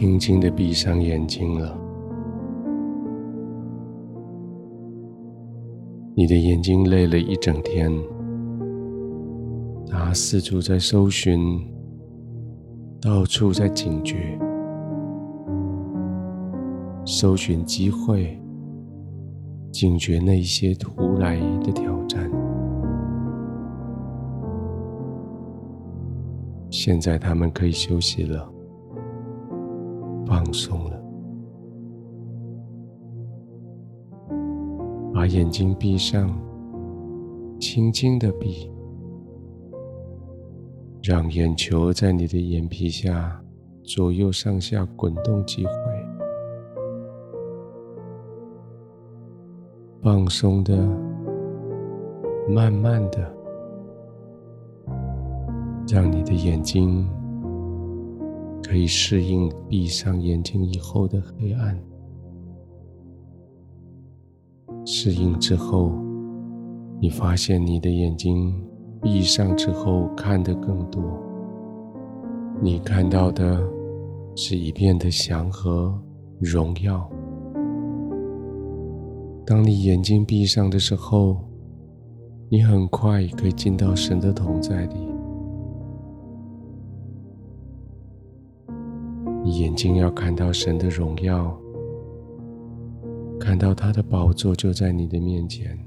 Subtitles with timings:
[0.00, 1.76] 轻轻的闭上眼睛了。
[6.14, 7.90] 你的眼睛累了一整天，
[9.88, 11.68] 它四处在搜寻，
[13.00, 14.38] 到处在警觉，
[17.04, 18.40] 搜寻机会，
[19.72, 22.30] 警觉那些突来的挑战。
[26.70, 28.57] 现在他们可以休息了。
[30.28, 31.02] 放松了，
[35.14, 36.30] 把眼睛闭上，
[37.58, 38.70] 轻轻的闭，
[41.02, 43.42] 让眼球在你的眼皮下
[43.82, 45.72] 左右上下滚动几回，
[50.02, 50.76] 放松的，
[52.50, 53.34] 慢慢的，
[55.90, 57.08] 让你的眼睛。
[58.62, 61.78] 可以适应闭上眼睛以后的黑暗。
[64.84, 65.92] 适应之后，
[67.00, 68.54] 你发现你的眼睛
[69.02, 71.02] 闭上之后看得更多。
[72.60, 73.62] 你看到的
[74.34, 75.96] 是一片的祥和
[76.40, 77.10] 荣耀。
[79.46, 81.36] 当你眼睛闭上的时候，
[82.50, 85.07] 你很快可以进到神的同在里。
[89.50, 91.56] 眼睛要看到神的荣耀，
[93.38, 95.78] 看到他的宝座就在你的面前，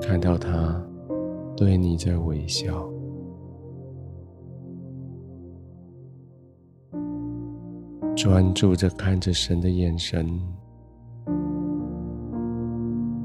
[0.00, 0.82] 看到他
[1.56, 2.88] 对你在微笑，
[8.16, 10.40] 专注着看着神的眼神，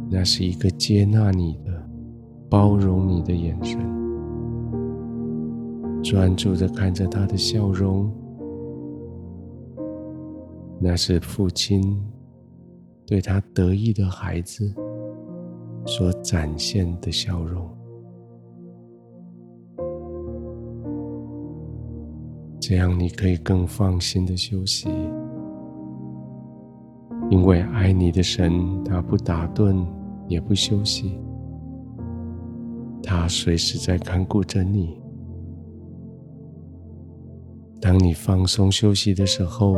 [0.09, 1.89] 那是一个接纳你的、
[2.49, 3.79] 包容你的眼神，
[6.03, 8.11] 专注着看着他的笑容。
[10.79, 11.99] 那是父亲
[13.05, 14.73] 对他得意的孩子
[15.85, 17.67] 所展现的笑容，
[22.59, 24.89] 这样你可以更放心的休息，
[27.29, 29.85] 因为爱你的神，他不打盹，
[30.27, 31.19] 也不休息，
[33.01, 35.01] 他随时在看顾着你。
[37.79, 39.77] 当你放松休息的时候，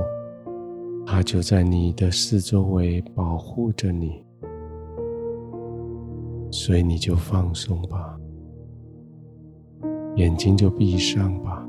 [1.12, 4.24] 他就在你的四周围保护着你，
[6.52, 8.16] 所以你就放松吧，
[10.18, 11.68] 眼睛就闭上吧。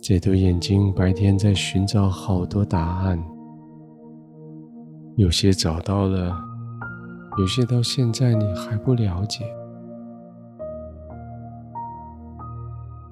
[0.00, 3.20] 这对眼睛白天在寻找好多答案，
[5.16, 6.32] 有些找到了，
[7.38, 9.44] 有些到现在你还不了解。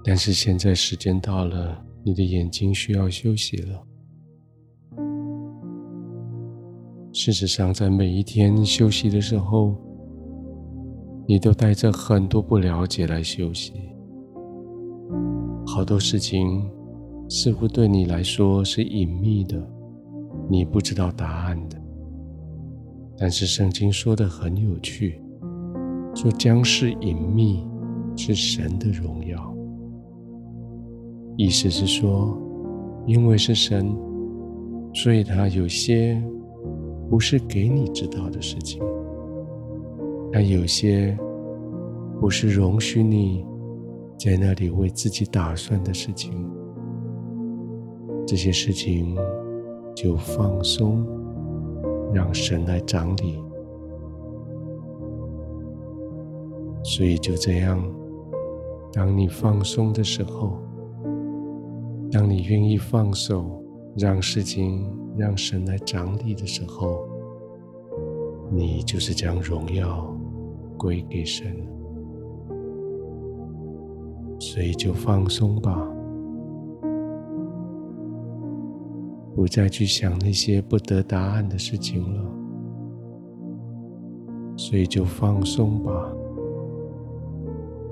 [0.02, 3.82] 但是现在时间到了，你的眼睛需要休息了。
[7.12, 9.76] 事实上，在每一天休息的时候，
[11.26, 13.72] 你都带着很多不了解来休息。
[15.66, 16.68] 好多事情
[17.28, 19.60] 似乎对你来说是隐秘的，
[20.48, 21.76] 你不知道答案的。
[23.18, 25.20] 但是圣经说的很有趣，
[26.14, 27.68] 说将是隐秘
[28.16, 29.49] 是神的荣耀。
[31.42, 32.36] 意思是说，
[33.06, 33.96] 因为是神，
[34.92, 36.22] 所以他有些
[37.08, 38.82] 不是给你知道的事情，
[40.30, 41.16] 他有些
[42.20, 43.42] 不是容许你
[44.18, 46.30] 在那里为自己打算的事情，
[48.26, 49.16] 这些事情
[49.96, 51.06] 就放松，
[52.12, 53.42] 让神来掌理。
[56.82, 57.82] 所以就这样，
[58.92, 60.58] 当你放松的时候。
[62.12, 63.62] 当你愿意放手，
[63.96, 64.84] 让事情
[65.16, 67.06] 让神来掌理的时候，
[68.50, 70.12] 你就是将荣耀
[70.76, 71.56] 归给神。
[74.40, 75.86] 所以就放松吧，
[79.36, 82.24] 不再去想那些不得答案的事情了。
[84.56, 86.12] 所以就放松吧，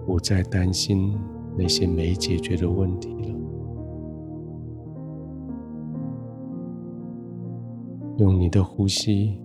[0.05, 1.17] 不再担心
[1.56, 3.38] 那些没解决的问题了。
[8.19, 9.41] 用你的呼吸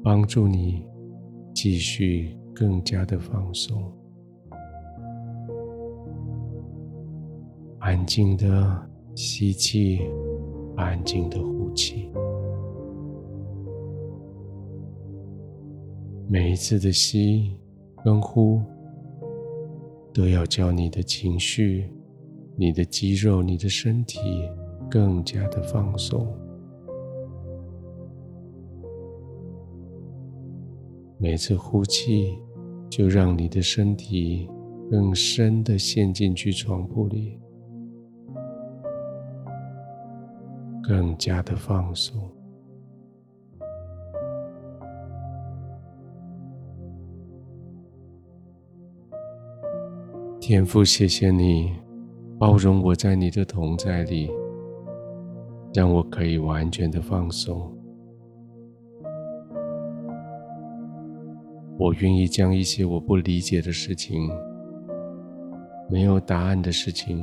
[0.00, 0.86] 帮助你
[1.52, 3.92] 继续更加的放松，
[7.80, 10.02] 安静的吸气，
[10.76, 12.08] 安静的呼气。
[16.28, 17.58] 每一次的吸
[18.04, 18.62] 跟呼
[20.14, 21.90] 都要叫你的情绪、
[22.54, 24.20] 你的肌肉、你的身体
[24.88, 26.24] 更加的放松。
[31.18, 32.38] 每次呼气，
[32.90, 34.48] 就让你的身体
[34.90, 37.40] 更深的陷进去床铺里，
[40.82, 42.30] 更加的放松。
[50.38, 51.72] 天父，谢谢你
[52.38, 54.30] 包容我在你的同在里，
[55.74, 57.75] 让我可以完全的放松。
[61.78, 64.30] 我愿意将一些我不理解的事情、
[65.90, 67.22] 没有答案的事情，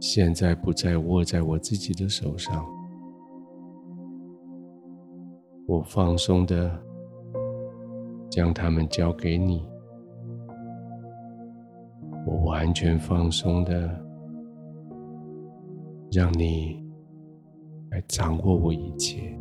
[0.00, 2.64] 现在不再握在我自己的手上。
[5.66, 6.70] 我放松的
[8.30, 9.66] 将它们交给你。
[12.24, 13.88] 我完全放松的，
[16.12, 16.80] 让你
[17.90, 19.36] 来掌握我一切。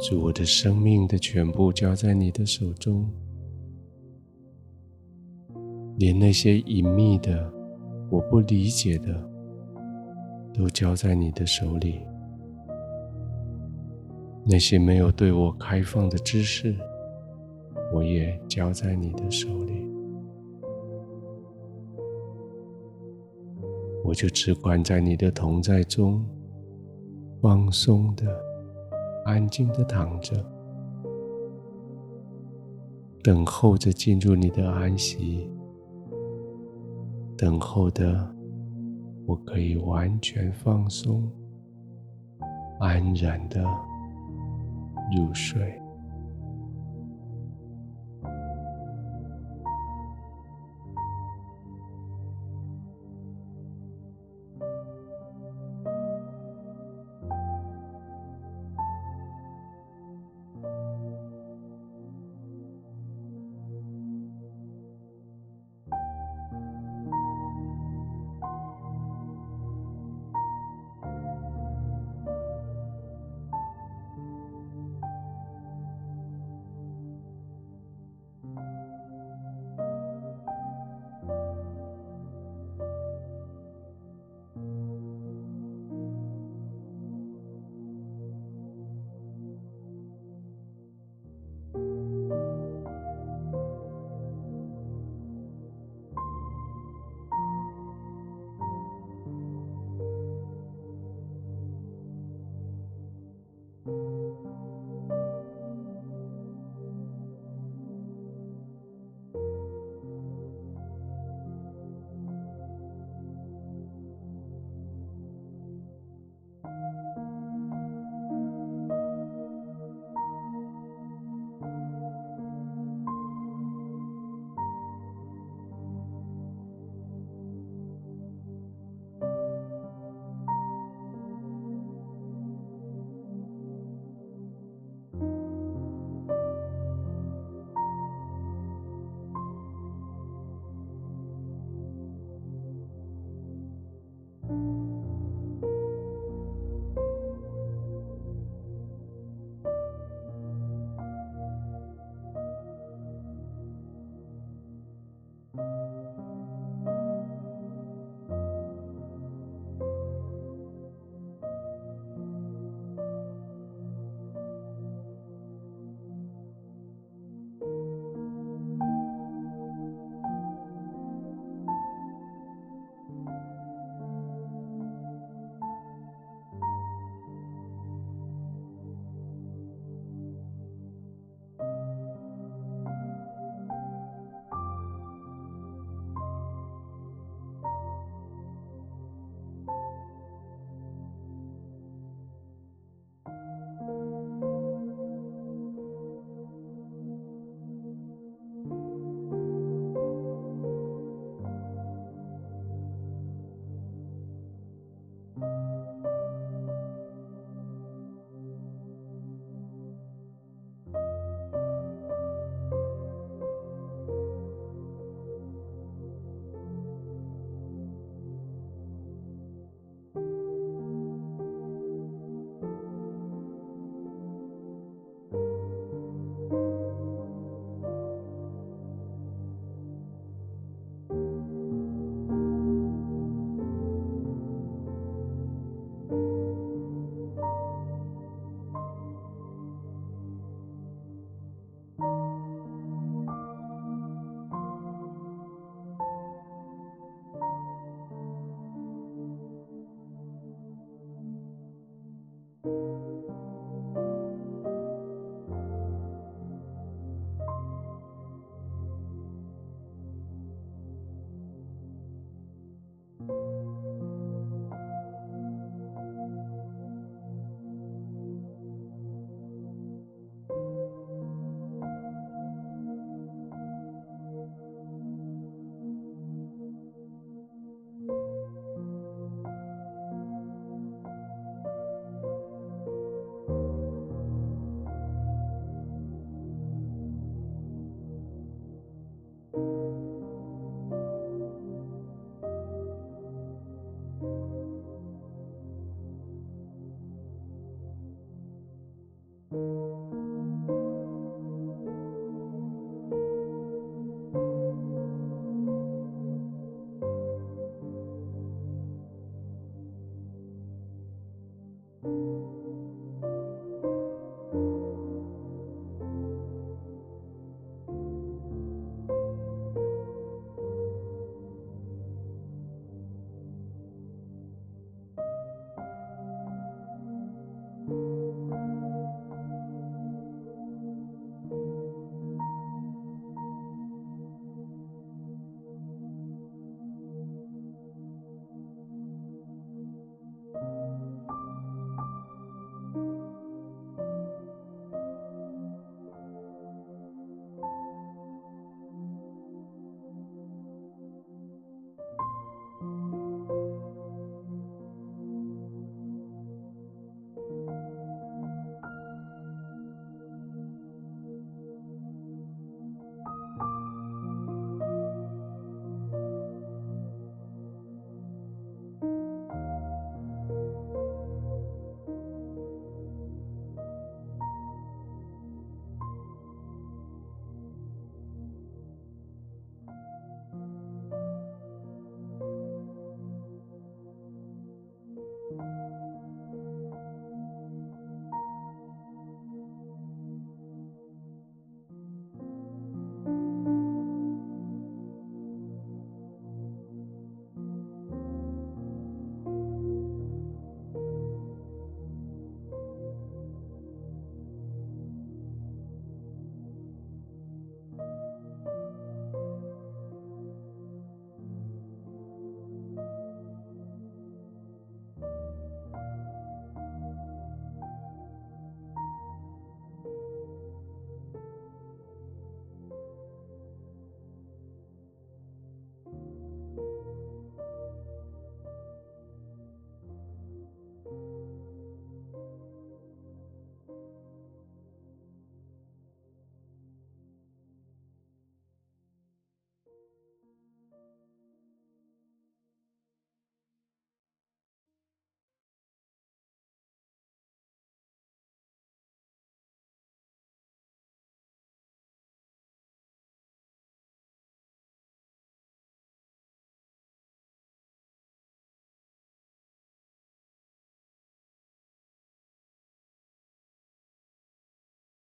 [0.00, 3.06] 主，我的生命的全部交在你的手中，
[5.98, 7.52] 连那些隐秘的、
[8.08, 9.30] 我不理解的，
[10.54, 12.00] 都交在你的手里。
[14.42, 16.74] 那些没有对我开放的知识，
[17.92, 19.86] 我也交在你的手里。
[24.02, 26.24] 我就只管在你的同在中，
[27.42, 28.24] 放松的、
[29.24, 30.44] 安静的躺着，
[33.22, 35.50] 等候着进入你的安息，
[37.36, 38.34] 等候的
[39.26, 41.30] 我可以完全放松、
[42.78, 43.64] 安然的。
[45.16, 45.76] 入睡。